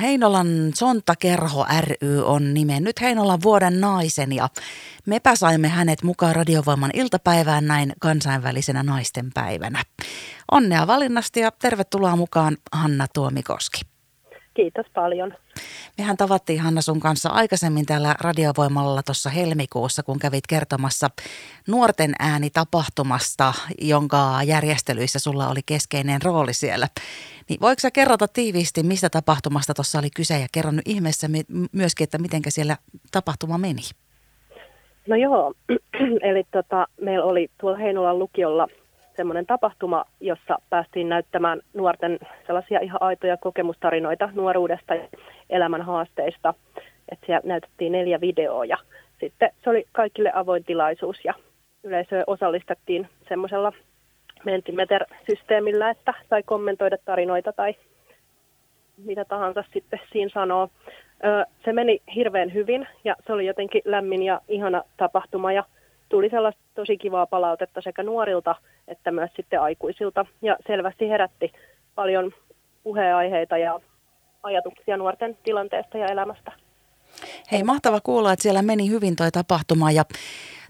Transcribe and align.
Heinolan 0.00 0.70
Sontakerho 0.74 1.66
ry 1.80 2.22
on 2.24 2.54
nimennyt 2.54 3.00
Heinolan 3.00 3.42
vuoden 3.42 3.80
naisen 3.80 4.32
ja 4.32 4.48
mepä 5.06 5.36
saimme 5.36 5.68
hänet 5.68 6.02
mukaan 6.02 6.36
radiovoiman 6.36 6.90
iltapäivään 6.94 7.66
näin 7.66 7.92
kansainvälisenä 8.00 8.82
naisten 8.82 9.30
päivänä. 9.34 9.82
Onnea 10.50 10.86
valinnasta 10.86 11.38
ja 11.38 11.50
tervetuloa 11.50 12.16
mukaan 12.16 12.56
Hanna 12.72 13.06
Tuomikoski. 13.14 13.95
Kiitos 14.56 14.86
paljon. 14.94 15.34
Mehän 15.98 16.16
tavattiin 16.16 16.60
Hanna 16.60 16.80
sun 16.80 17.00
kanssa 17.00 17.28
aikaisemmin 17.28 17.86
täällä 17.86 18.14
radiovoimalla 18.20 19.02
tuossa 19.02 19.30
helmikuussa, 19.30 20.02
kun 20.02 20.18
kävit 20.18 20.44
kertomassa 20.48 21.10
nuorten 21.68 22.12
ääni 22.18 22.50
tapahtumasta, 22.50 23.52
jonka 23.80 24.42
järjestelyissä 24.46 25.18
sulla 25.18 25.48
oli 25.48 25.60
keskeinen 25.66 26.22
rooli 26.22 26.52
siellä. 26.52 26.88
Niin 27.48 27.60
voiko 27.60 27.80
sä 27.80 27.90
kerrota 27.90 28.28
tiiviisti, 28.28 28.82
mistä 28.82 29.10
tapahtumasta 29.10 29.74
tuossa 29.74 29.98
oli 29.98 30.10
kyse 30.16 30.38
ja 30.38 30.46
kerro 30.52 30.70
nyt 30.70 30.88
ihmeessä 30.88 31.28
myöskin, 31.72 32.04
että 32.04 32.18
miten 32.18 32.42
siellä 32.48 32.76
tapahtuma 33.12 33.58
meni? 33.58 33.82
No 35.08 35.16
joo, 35.16 35.52
eli 36.30 36.44
tota, 36.52 36.86
meillä 37.00 37.24
oli 37.24 37.48
tuolla 37.60 37.78
Heinolan 37.78 38.18
lukiolla 38.18 38.68
semmoinen 39.16 39.46
tapahtuma, 39.46 40.04
jossa 40.20 40.58
päästiin 40.70 41.08
näyttämään 41.08 41.60
nuorten 41.74 42.18
sellaisia 42.46 42.80
ihan 42.80 43.02
aitoja 43.02 43.36
kokemustarinoita 43.36 44.28
nuoruudesta 44.34 44.94
ja 44.94 45.08
elämän 45.50 45.82
haasteista. 45.82 46.54
Että 47.12 47.26
siellä 47.26 47.48
näytettiin 47.48 47.92
neljä 47.92 48.20
videoa 48.20 48.64
ja 48.64 48.76
sitten 49.20 49.50
se 49.64 49.70
oli 49.70 49.84
kaikille 49.92 50.30
avoin 50.34 50.64
tilaisuus 50.64 51.24
ja 51.24 51.34
yleisöä 51.84 52.24
osallistettiin 52.26 53.08
semmoisella 53.28 53.72
Mentimeter-systeemillä, 54.44 55.90
että 55.90 56.14
sai 56.30 56.42
kommentoida 56.42 56.96
tarinoita 57.04 57.52
tai 57.52 57.74
mitä 58.96 59.24
tahansa 59.24 59.64
sitten 59.72 60.00
siinä 60.12 60.30
sanoo. 60.34 60.68
Se 61.64 61.72
meni 61.72 62.02
hirveän 62.14 62.54
hyvin 62.54 62.88
ja 63.04 63.16
se 63.26 63.32
oli 63.32 63.46
jotenkin 63.46 63.82
lämmin 63.84 64.22
ja 64.22 64.40
ihana 64.48 64.82
tapahtuma 64.96 65.52
ja 65.52 65.64
tuli 66.08 66.30
sellaista 66.30 66.62
tosi 66.74 66.96
kivaa 66.96 67.26
palautetta 67.26 67.80
sekä 67.80 68.02
nuorilta 68.02 68.54
että 68.88 69.10
myös 69.10 69.30
sitten 69.36 69.60
aikuisilta 69.60 70.26
ja 70.42 70.56
selvästi 70.66 71.08
herätti 71.08 71.52
paljon 71.94 72.32
puheenaiheita 72.82 73.58
ja 73.58 73.80
ajatuksia 74.42 74.96
nuorten 74.96 75.38
tilanteesta 75.44 75.98
ja 75.98 76.06
elämästä. 76.06 76.52
Hei, 77.52 77.62
mahtava 77.62 78.00
kuulla, 78.00 78.32
että 78.32 78.42
siellä 78.42 78.62
meni 78.62 78.90
hyvin 78.90 79.16
toi 79.16 79.30
tapahtuma 79.30 79.90
ja 79.90 80.04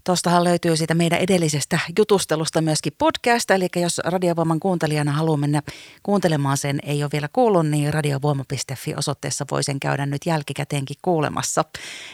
Tuostahan 0.06 0.44
löytyy 0.44 0.76
siitä 0.76 0.94
meidän 0.94 1.18
edellisestä 1.18 1.78
jutustelusta 1.98 2.60
myöskin 2.60 2.92
podcast, 2.98 3.50
eli 3.50 3.68
jos 3.76 4.00
Radiovoiman 4.04 4.60
kuuntelijana 4.60 5.12
haluaa 5.12 5.36
mennä 5.36 5.62
kuuntelemaan 6.02 6.56
sen, 6.56 6.78
ei 6.82 7.02
ole 7.02 7.10
vielä 7.12 7.28
kuullut, 7.32 7.66
niin 7.66 7.94
radiovoima.fi 7.94 8.94
osoitteessa 8.96 9.44
voi 9.50 9.62
sen 9.62 9.80
käydä 9.80 10.06
nyt 10.06 10.26
jälkikäteenkin 10.26 10.96
kuulemassa. 11.02 11.64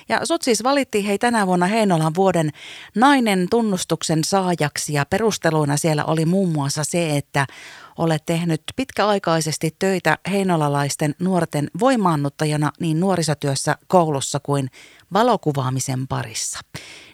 Ja 0.08 0.26
sut 0.26 0.42
siis 0.42 0.64
valittiin 0.64 1.04
hei 1.04 1.18
tänä 1.18 1.46
vuonna 1.46 1.66
Heinolan 1.66 2.14
vuoden 2.14 2.50
nainen 2.94 3.46
tunnustuksen 3.50 4.24
saajaksi 4.24 4.92
ja 4.92 5.06
perusteluina 5.06 5.76
siellä 5.76 6.04
oli 6.04 6.24
muun 6.24 6.52
muassa 6.52 6.84
se, 6.84 7.16
että 7.16 7.46
olet 7.98 8.22
tehnyt 8.26 8.62
pitkäaikaisesti 8.76 9.76
töitä 9.78 10.18
heinolalaisten 10.30 11.14
nuorten 11.18 11.70
voimaannuttajana 11.80 12.72
niin 12.80 13.00
nuorisotyössä 13.00 13.76
koulussa 13.86 14.40
kuin 14.40 14.68
valokuvaamisen 15.12 16.08
parissa. 16.08 16.60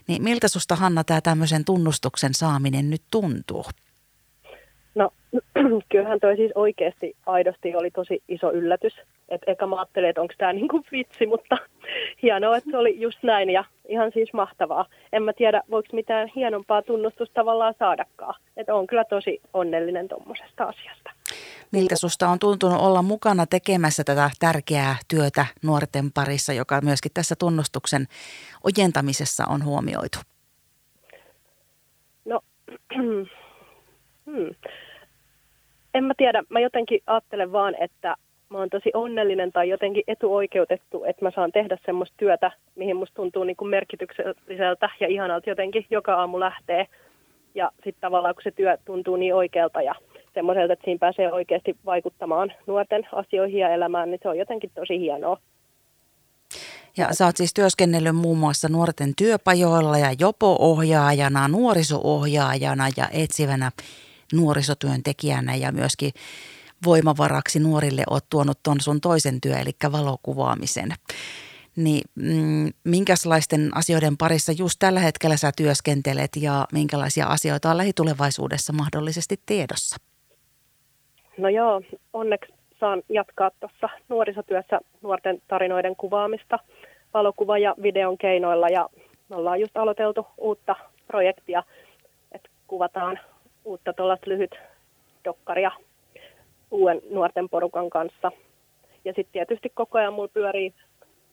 Niin 0.09 0.23
miltä 0.23 0.49
susta 0.49 0.77
Hanna 0.77 1.05
tämä 1.05 1.21
tämmöisen 1.21 1.65
tunnustuksen 1.65 2.35
saaminen 2.35 2.91
nyt 2.91 3.03
tuntuu? 3.11 3.65
No 4.95 5.11
kyllähän 5.93 6.21
toi 6.21 6.37
siis 6.37 6.53
oikeasti 6.55 7.17
aidosti 7.27 7.77
oli 7.77 7.91
tosi 7.91 8.23
iso 8.29 8.53
yllätys. 8.53 8.93
Et 9.29 9.43
eka 9.47 9.67
mä 9.67 9.77
ajattelin, 9.77 10.09
että 10.09 10.21
onko 10.21 10.35
tämä 10.39 10.53
niinku 10.53 10.85
vitsi, 10.93 11.27
mutta 11.27 11.57
hienoa, 12.23 12.57
että 12.57 12.71
se 12.71 12.77
oli 12.77 13.01
just 13.01 13.23
näin 13.23 13.51
ja 13.51 13.65
ihan 13.89 14.13
siis 14.13 14.33
mahtavaa. 14.33 14.87
En 15.13 15.23
mä 15.23 15.33
tiedä, 15.33 15.63
voiko 15.71 15.89
mitään 15.93 16.31
hienompaa 16.37 16.83
tunnustusta 16.83 17.35
tavallaan 17.35 17.75
saadakaan. 17.79 18.35
Että 18.57 18.75
on 18.75 18.87
kyllä 18.87 19.05
tosi 19.05 19.41
onnellinen 19.55 20.09
tuommoisesta 20.09 20.65
asiasta. 20.65 21.11
Miltä 21.73 21.97
susta 21.97 22.29
on 22.29 22.39
tuntunut 22.39 22.81
olla 22.81 23.03
mukana 23.03 23.47
tekemässä 23.47 24.05
tätä 24.05 24.31
tärkeää 24.41 24.97
työtä 25.09 25.47
nuorten 25.63 26.13
parissa, 26.13 26.53
joka 26.53 26.81
myöskin 26.81 27.13
tässä 27.15 27.35
tunnustuksen 27.39 28.07
ojentamisessa 28.65 29.45
on 29.49 29.65
huomioitu? 29.65 30.19
No, 32.25 32.41
hmm. 34.27 34.55
en 35.95 36.05
mä 36.05 36.15
tiedä. 36.17 36.43
Mä 36.49 36.61
jotenkin 36.61 37.01
ajattelen 37.07 37.53
vaan, 37.53 37.75
että 37.81 38.17
mä 38.51 38.59
oon 38.59 38.71
tosi 38.71 38.91
onnellinen 38.95 39.53
tai 39.53 39.69
jotenkin 39.69 40.05
etuoikeutettu, 40.07 41.05
että 41.05 41.25
mä 41.25 41.31
saan 41.31 41.53
tehdä 41.53 41.79
semmoista 41.87 42.15
työtä, 42.17 42.51
mihin 42.75 42.97
musta 42.97 43.15
tuntuu 43.15 43.45
niin 43.45 43.57
kuin 43.57 43.69
merkitykselliseltä 43.69 44.91
ja 45.01 45.09
ihanalta 45.09 45.51
jotenkin 45.51 45.87
joka 45.91 46.15
aamu 46.15 46.41
lähtee. 46.41 46.87
Ja 47.55 47.71
sitten 47.75 48.01
tavallaan 48.01 48.35
kun 48.35 48.43
se 48.43 48.51
työ 48.51 48.79
tuntuu 48.85 49.17
niin 49.17 49.35
oikealta 49.35 49.83
ja 49.83 49.95
semmoiselta, 50.35 50.73
että 50.73 50.85
siinä 50.85 50.99
pääsee 50.99 51.33
oikeasti 51.33 51.77
vaikuttamaan 51.87 52.53
nuorten 52.67 53.09
asioihin 53.13 53.61
ja 53.61 53.75
elämään, 53.75 54.11
niin 54.11 54.21
se 54.23 54.29
on 54.29 54.39
jotenkin 54.39 54.71
tosi 54.75 55.01
hienoa. 55.01 55.39
Ja 56.97 57.09
sä 57.13 57.27
oot 57.27 57.37
siis 57.37 57.55
työskennellyt 57.55 58.17
muun 58.17 58.39
muassa 58.39 58.69
nuorten 58.69 59.13
työpajoilla 59.17 59.99
ja 59.99 60.13
jopo-ohjaajana, 60.19 61.49
nuoriso-ohjaajana 61.49 62.89
ja 62.97 63.09
etsivänä 63.13 63.71
nuorisotyöntekijänä 64.35 65.55
ja 65.55 65.73
myöskin 65.73 66.13
voimavaraksi 66.85 67.59
nuorille 67.59 68.03
oot 68.11 68.25
tuonut 68.31 68.59
ton 68.63 68.81
sun 68.81 69.01
toisen 69.01 69.41
työ, 69.41 69.59
eli 69.59 69.71
valokuvaamisen. 69.93 70.93
Niin 71.77 72.03
mm, 72.15 72.73
minkälaisten 72.85 73.77
asioiden 73.77 74.17
parissa 74.17 74.53
just 74.53 74.77
tällä 74.79 75.01
hetkellä 75.01 75.37
sä 75.37 75.53
työskentelet 75.57 76.37
ja 76.37 76.67
minkälaisia 76.73 77.27
asioita 77.27 77.71
on 77.71 77.77
lähitulevaisuudessa 77.77 78.73
mahdollisesti 78.73 79.41
tiedossa? 79.47 79.97
No 81.39 81.49
joo, 81.49 81.83
onneksi 82.13 82.53
saan 82.81 83.03
jatkaa 83.09 83.51
tuossa 83.61 83.89
nuorisotyössä 84.09 84.81
nuorten 85.03 85.43
tarinoiden 85.49 85.97
kuvaamista 85.97 86.59
valokuva- 87.15 87.59
ja 87.59 87.75
videon 87.83 88.19
keinoilla 88.19 88.69
ja 88.69 88.89
me 89.29 89.37
ollaan 89.37 89.61
just 89.61 89.77
aloiteltu 89.77 90.27
uutta 90.39 90.77
projektia, 91.07 91.63
että 92.33 92.49
kuvataan 92.67 93.19
uutta 93.65 93.93
tuollaista 93.93 94.31
lyhyt 94.31 94.59
dokkaria 95.25 95.71
uuden 96.71 97.01
nuorten 97.11 97.49
porukan 97.49 97.91
kanssa. 97.91 98.33
Ja 99.05 99.13
sitten 99.13 99.33
tietysti 99.33 99.73
koko 99.75 99.99
ajan 99.99 100.13
mulla 100.13 100.29
pyörii 100.29 100.75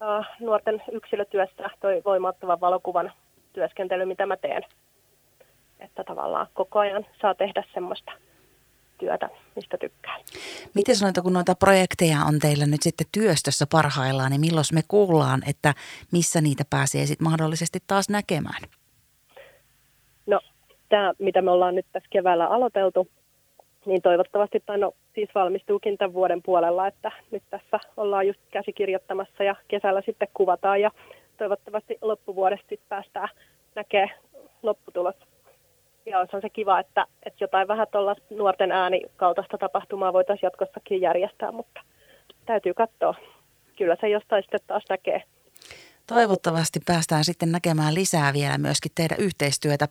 uh, 0.01 0.25
nuorten 0.39 0.83
yksilötyössä 0.91 1.69
toi 1.79 2.01
voimauttavan 2.05 2.61
valokuvan 2.61 3.11
työskentely, 3.53 4.05
mitä 4.05 4.25
mä 4.25 4.37
teen. 4.37 4.63
Että 5.79 6.03
tavallaan 6.03 6.47
koko 6.53 6.79
ajan 6.79 7.05
saa 7.21 7.35
tehdä 7.35 7.63
semmoista 7.73 8.11
työtä, 8.97 9.29
mistä 9.55 9.77
tykkää. 9.77 10.17
Miten 10.73 10.95
sanoit, 10.95 11.15
kun 11.23 11.33
noita 11.33 11.55
projekteja 11.55 12.17
on 12.27 12.39
teillä 12.39 12.65
nyt 12.65 12.81
sitten 12.81 13.07
työstössä 13.11 13.65
parhaillaan, 13.71 14.31
niin 14.31 14.41
milloin 14.41 14.65
me 14.73 14.81
kuullaan, 14.87 15.41
että 15.49 15.73
missä 16.11 16.41
niitä 16.41 16.63
pääsee 16.69 17.05
sitten 17.05 17.27
mahdollisesti 17.27 17.79
taas 17.87 18.09
näkemään? 18.09 18.61
No, 20.25 20.39
tämä, 20.89 21.13
mitä 21.19 21.41
me 21.41 21.51
ollaan 21.51 21.75
nyt 21.75 21.85
tässä 21.91 22.09
keväällä 22.11 22.47
aloiteltu, 22.47 23.07
niin 23.85 24.01
toivottavasti, 24.01 24.63
tai 24.65 24.77
no 24.77 24.91
siis 25.15 25.29
valmistuukin 25.35 25.97
tämän 25.97 26.13
vuoden 26.13 26.41
puolella, 26.43 26.87
että 26.87 27.11
nyt 27.31 27.43
tässä 27.49 27.79
ollaan 27.97 28.27
just 28.27 28.39
käsikirjoittamassa 28.51 29.43
ja 29.43 29.55
kesällä 29.67 30.01
sitten 30.05 30.27
kuvataan 30.33 30.81
ja 30.81 30.91
toivottavasti 31.37 31.97
loppuvuodesta 32.01 32.69
sitten 32.69 32.89
päästään 32.89 33.29
näkemään 33.75 34.11
lopputulos 34.63 35.15
ja 36.05 36.19
olisihan 36.19 36.41
se 36.41 36.49
kiva, 36.49 36.79
että, 36.79 37.05
että 37.25 37.43
jotain 37.43 37.67
vähän 37.67 37.87
tuolla 37.91 38.15
nuorten 38.29 38.71
ääni 38.71 39.01
kaltaista 39.15 39.57
tapahtumaa 39.57 40.13
voitaisiin 40.13 40.47
jatkossakin 40.47 41.01
järjestää, 41.01 41.51
mutta 41.51 41.81
täytyy 42.45 42.73
katsoa. 42.73 43.15
Kyllä 43.77 43.97
se 44.01 44.09
jostain 44.09 44.43
sitten 44.43 44.59
taas 44.67 44.83
näkee. 44.89 45.23
Toivottavasti 46.07 46.79
päästään 46.85 47.23
sitten 47.23 47.51
näkemään 47.51 47.93
lisää 47.93 48.33
vielä 48.33 48.57
myöskin 48.57 48.91
tehdä 48.95 49.15
yhteistyötä 49.19 49.87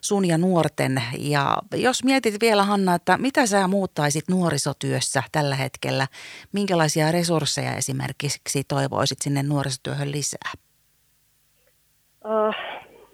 sun 0.00 0.28
ja 0.28 0.38
nuorten. 0.38 1.02
Ja 1.18 1.56
jos 1.74 2.04
mietit 2.04 2.34
vielä 2.40 2.64
Hanna, 2.64 2.94
että 2.94 3.18
mitä 3.18 3.46
sä 3.46 3.68
muuttaisit 3.68 4.24
nuorisotyössä 4.30 5.22
tällä 5.32 5.56
hetkellä, 5.56 6.06
minkälaisia 6.52 7.12
resursseja 7.12 7.76
esimerkiksi 7.76 8.64
toivoisit 8.68 9.18
sinne 9.22 9.42
nuorisotyöhön 9.42 10.12
lisää? 10.12 10.52
Uh, 12.24 12.54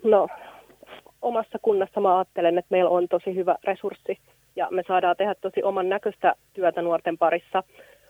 no 0.04 0.28
omassa 1.22 1.58
kunnassa 1.62 2.00
mä 2.00 2.18
ajattelen, 2.18 2.58
että 2.58 2.74
meillä 2.74 2.90
on 2.90 3.08
tosi 3.08 3.34
hyvä 3.34 3.56
resurssi 3.64 4.18
ja 4.56 4.68
me 4.70 4.82
saadaan 4.88 5.16
tehdä 5.16 5.34
tosi 5.34 5.62
oman 5.62 5.88
näköistä 5.88 6.34
työtä 6.52 6.82
nuorten 6.82 7.18
parissa. 7.18 7.62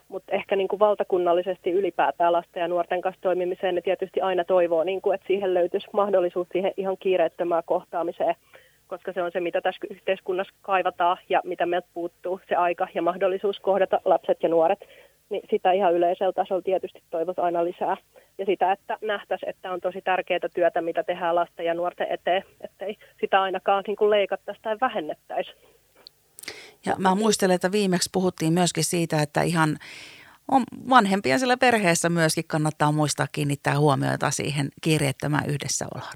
Mutta 0.08 0.32
ehkä 0.32 0.56
niin 0.56 0.69
kuin 0.69 0.81
valtakunnallisesti 0.81 1.70
ylipäätään 1.70 2.32
lasten 2.32 2.60
ja 2.60 2.69
nuorten 2.69 3.00
kanssa 3.00 3.22
toimimiseen, 3.22 3.75
niin 3.75 3.82
tietysti 3.82 4.20
aina 4.20 4.44
toivoo, 4.44 4.84
niin 4.84 5.00
kuin, 5.02 5.14
että 5.14 5.26
siihen 5.26 5.55
löytyisi 5.55 5.87
mahdollisuus 5.93 6.49
siihen 6.52 6.72
ihan 6.76 6.96
kiireettömään 6.99 7.62
kohtaamiseen 7.66 8.34
koska 8.88 9.12
se 9.12 9.22
on 9.22 9.32
se, 9.32 9.40
mitä 9.40 9.60
tässä 9.60 9.87
yhteiskunnassa 9.90 10.55
kaivataan 10.62 11.16
ja 11.28 11.40
mitä 11.44 11.66
meiltä 11.66 11.88
puuttuu, 11.94 12.40
se 12.49 12.55
aika 12.55 12.88
ja 12.94 13.02
mahdollisuus 13.02 13.60
kohdata 13.60 14.00
lapset 14.05 14.43
ja 14.43 14.49
nuoret. 14.49 14.78
Niin 15.31 15.43
sitä 15.51 15.73
ihan 15.73 15.95
yleisellä 15.95 16.33
tasolla 16.33 16.63
tietysti 16.63 17.03
toivoisi 17.11 17.41
aina 17.41 17.65
lisää. 17.65 17.97
Ja 18.39 18.47
sitä, 18.47 18.73
että 18.73 18.99
nähtäisiin, 19.03 19.49
että 19.49 19.73
on 19.73 19.81
tosi 19.81 20.03
tärkeää 20.03 20.49
työtä, 20.55 20.81
mitä 20.81 21.03
tehdään 21.05 21.35
lasten 21.35 21.67
ja 21.67 21.75
nuorten 21.75 22.07
eteen, 22.11 22.43
ettei 22.61 22.97
sitä 23.21 23.43
ainakaan 23.43 23.85
niin 23.87 23.97
kuin 23.97 24.11
leikattaisi 24.11 24.63
tai 24.63 24.77
vähennettäisi. 24.81 25.51
Ja 26.87 26.95
mä 26.99 27.15
muistelen, 27.15 27.55
että 27.55 27.73
viimeksi 27.73 28.11
puhuttiin 28.13 28.53
myöskin 28.53 28.85
siitä, 28.85 29.23
että 29.23 29.43
ihan 29.43 29.77
on 30.51 30.63
vanhempien 30.91 31.39
siellä 31.39 31.57
perheessä 31.57 32.09
myöskin 32.09 32.45
kannattaa 32.47 32.93
muistaa 32.93 33.27
kiinnittää 33.33 33.79
huomiota 33.79 34.31
siihen 34.31 34.69
kiireettömään 34.83 35.51
yhdessäoloon. 35.51 36.13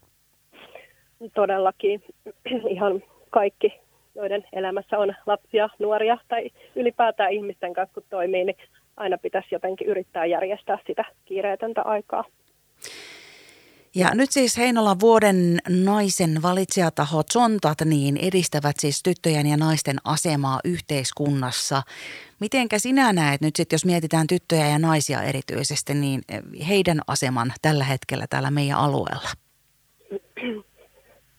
Todellakin 1.34 2.04
ihan 2.74 3.02
kaikki, 3.30 3.80
joiden 4.14 4.44
elämässä 4.52 4.98
on 4.98 5.14
lapsia, 5.26 5.68
nuoria 5.78 6.18
tai 6.28 6.50
ylipäätään 6.76 7.32
ihmisten 7.32 7.74
kanssa 7.74 7.94
kun 7.94 8.02
toimii, 8.10 8.44
niin 8.44 8.56
aina 8.96 9.18
pitäisi 9.18 9.48
jotenkin 9.50 9.86
yrittää 9.86 10.26
järjestää 10.26 10.78
sitä 10.86 11.04
kiireetöntä 11.24 11.82
aikaa. 11.82 12.24
Ja 13.94 14.08
nyt 14.14 14.30
siis 14.30 14.56
Heinolan 14.56 15.00
vuoden 15.00 15.58
naisen 15.84 16.42
valitsijatahot 16.42 17.26
Sontat 17.32 17.78
niin 17.84 18.16
edistävät 18.16 18.76
siis 18.78 19.02
tyttöjen 19.02 19.46
ja 19.46 19.56
naisten 19.56 19.96
asemaa 20.04 20.60
yhteiskunnassa. 20.64 21.82
Mitenkä 22.40 22.78
sinä 22.78 23.12
näet 23.12 23.40
nyt 23.40 23.56
sitten, 23.56 23.74
jos 23.74 23.84
mietitään 23.84 24.26
tyttöjä 24.26 24.68
ja 24.68 24.78
naisia 24.78 25.22
erityisesti, 25.22 25.94
niin 25.94 26.20
heidän 26.68 27.00
aseman 27.06 27.52
tällä 27.62 27.84
hetkellä 27.84 28.26
täällä 28.30 28.50
meidän 28.50 28.78
alueella? 28.78 29.28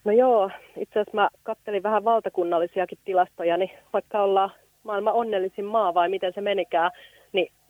No 0.06 0.12
joo, 0.12 0.50
itse 0.78 1.00
asiassa 1.00 1.18
mä 1.18 1.30
kattelin 1.44 1.84
vähän 1.84 2.04
valtakunnallisiakin 2.04 2.98
tilastoja, 3.06 3.58
niin 3.58 3.72
vaikka 3.94 4.24
ollaan 4.24 4.52
maailman 4.84 5.14
onnellisin 5.14 5.66
maa 5.66 5.94
vai 5.94 6.10
miten 6.10 6.34
se 6.36 6.42
menikään, 6.42 6.92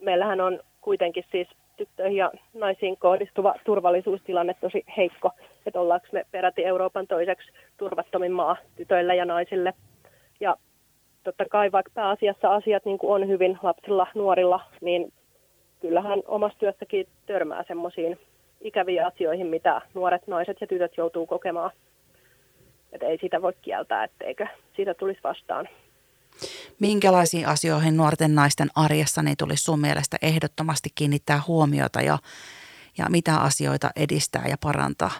meillähän 0.03 0.41
on 0.41 0.59
kuitenkin 0.81 1.25
siis 1.31 1.47
tyttöihin 1.77 2.17
ja 2.17 2.31
naisiin 2.53 2.97
kohdistuva 2.97 3.55
turvallisuustilanne 3.65 4.55
tosi 4.61 4.83
heikko. 4.97 5.31
Että 5.65 5.79
ollaanko 5.79 6.07
me 6.11 6.25
peräti 6.31 6.65
Euroopan 6.65 7.07
toiseksi 7.07 7.51
turvattomin 7.77 8.31
maa 8.31 8.57
tytöille 8.75 9.15
ja 9.15 9.25
naisille. 9.25 9.73
Ja 10.39 10.57
totta 11.23 11.45
kai 11.45 11.71
vaikka 11.71 11.91
pääasiassa 11.93 12.55
asiat 12.55 12.85
niin 12.85 12.97
kuin 12.97 13.13
on 13.13 13.27
hyvin 13.27 13.59
lapsilla, 13.63 14.07
nuorilla, 14.15 14.61
niin 14.81 15.13
kyllähän 15.81 16.19
omassa 16.27 16.59
työssäkin 16.59 17.07
törmää 17.25 17.63
semmoisiin 17.67 18.19
ikäviä 18.61 19.07
asioihin, 19.07 19.47
mitä 19.47 19.81
nuoret 19.93 20.27
naiset 20.27 20.61
ja 20.61 20.67
tytöt 20.67 20.97
joutuu 20.97 21.27
kokemaan. 21.27 21.71
Että 22.91 23.07
ei 23.07 23.17
sitä 23.17 23.41
voi 23.41 23.53
kieltää, 23.61 24.03
etteikö 24.03 24.47
siitä 24.75 24.93
tulisi 24.93 25.19
vastaan. 25.23 25.69
Minkälaisiin 26.79 27.47
asioihin 27.47 27.97
nuorten 27.97 28.35
naisten 28.35 28.67
arjessa 28.75 29.23
niin 29.23 29.37
tulisi 29.37 29.63
sun 29.63 29.79
mielestä 29.79 30.17
ehdottomasti 30.21 30.89
kiinnittää 30.95 31.41
huomiota 31.47 32.01
ja, 32.01 32.17
ja 32.97 33.05
mitä 33.09 33.37
asioita 33.37 33.89
edistää 33.95 34.45
ja 34.49 34.55
parantaa? 34.63 35.11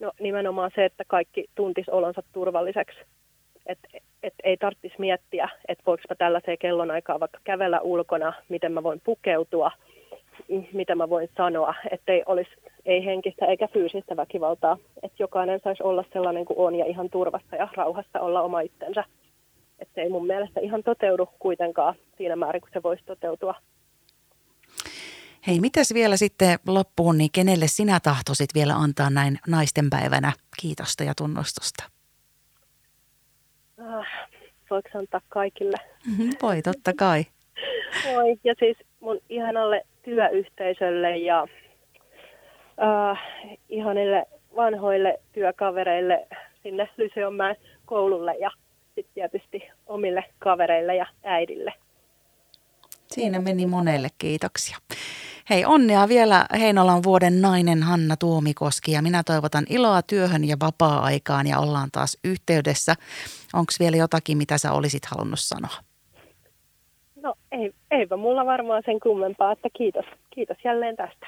No 0.00 0.12
nimenomaan 0.20 0.70
se, 0.74 0.84
että 0.84 1.04
kaikki 1.06 1.44
tuntis 1.54 1.88
olonsa 1.88 2.22
turvalliseksi. 2.32 2.98
Että 3.66 3.88
et 4.22 4.34
ei 4.44 4.56
tarvitsisi 4.56 4.94
miettiä, 4.98 5.48
että 5.68 5.84
voiko 5.86 6.02
mä 6.10 6.16
tällaiseen 6.16 6.58
kellonaikaan 6.58 7.20
vaikka 7.20 7.38
kävellä 7.44 7.80
ulkona, 7.80 8.32
miten 8.48 8.72
mä 8.72 8.82
voin 8.82 9.00
pukeutua, 9.04 9.70
mitä 10.72 10.94
mä 10.94 11.08
voin 11.08 11.30
sanoa, 11.36 11.74
ettei 11.90 12.22
olisi 12.26 12.50
ei 12.86 13.04
henkistä 13.04 13.46
eikä 13.46 13.68
fyysistä 13.68 14.16
väkivaltaa. 14.16 14.78
Että 15.02 15.22
jokainen 15.22 15.60
saisi 15.64 15.82
olla 15.82 16.04
sellainen 16.12 16.44
kuin 16.44 16.58
on 16.58 16.74
ja 16.74 16.84
ihan 16.84 17.10
turvassa 17.10 17.56
ja 17.56 17.68
rauhassa 17.76 18.20
olla 18.20 18.42
oma 18.42 18.60
itsensä 18.60 19.04
että 19.78 19.94
se 19.94 20.00
ei 20.00 20.08
mun 20.08 20.26
mielestä 20.26 20.60
ihan 20.60 20.82
toteudu 20.82 21.28
kuitenkaan 21.38 21.94
siinä 22.16 22.36
määrin, 22.36 22.60
kun 22.60 22.70
se 22.72 22.82
voisi 22.82 23.04
toteutua. 23.04 23.54
Hei, 25.46 25.60
mitäs 25.60 25.94
vielä 25.94 26.16
sitten 26.16 26.58
loppuun, 26.66 27.18
niin 27.18 27.30
kenelle 27.32 27.66
sinä 27.66 28.00
tahtoisit 28.02 28.50
vielä 28.54 28.74
antaa 28.74 29.10
näin 29.10 29.38
naistenpäivänä 29.46 30.32
kiitosta 30.60 31.04
ja 31.04 31.12
tunnustusta? 31.14 31.84
Ah, 33.78 34.06
voiko 34.70 34.88
antaa 34.94 35.20
kaikille? 35.28 35.76
Mm-hmm, 36.06 36.30
voi, 36.42 36.62
totta 36.62 36.92
kai. 36.98 37.24
Voi, 38.14 38.36
ja 38.44 38.54
siis 38.58 38.76
mun 39.00 39.20
ihanalle 39.28 39.82
työyhteisölle 40.02 41.16
ja 41.16 41.46
äh, 42.82 43.18
ihanille 43.68 44.26
vanhoille 44.56 45.20
työkavereille 45.32 46.26
sinne 46.62 46.88
Lyseonmäen 46.96 47.56
koululle 47.86 48.34
ja 48.40 48.50
sitten 48.98 49.14
tietysti 49.14 49.62
omille 49.86 50.24
kavereille 50.38 50.96
ja 50.96 51.06
äidille. 51.24 51.74
Siinä 53.06 53.40
meni 53.40 53.66
monelle, 53.66 54.08
kiitoksia. 54.18 54.76
Hei, 55.50 55.64
onnea 55.64 56.08
vielä 56.08 56.46
Heinolan 56.60 57.02
vuoden 57.02 57.42
nainen 57.42 57.82
Hanna 57.82 58.16
Tuomikoski 58.16 58.92
ja 58.92 59.02
minä 59.02 59.22
toivotan 59.22 59.64
iloa 59.68 60.02
työhön 60.02 60.44
ja 60.44 60.56
vapaa-aikaan 60.60 61.46
ja 61.46 61.58
ollaan 61.58 61.88
taas 61.92 62.18
yhteydessä. 62.24 62.94
Onko 63.54 63.72
vielä 63.80 63.96
jotakin, 63.96 64.38
mitä 64.38 64.58
sä 64.58 64.72
olisit 64.72 65.06
halunnut 65.06 65.40
sanoa? 65.40 65.76
No 67.22 67.34
ei, 67.52 67.72
eipä 67.90 68.16
mulla 68.16 68.46
varmaan 68.46 68.82
sen 68.86 69.00
kummempaa, 69.00 69.52
että 69.52 69.68
kiitos, 69.76 70.04
kiitos 70.30 70.56
jälleen 70.64 70.96
tästä. 70.96 71.26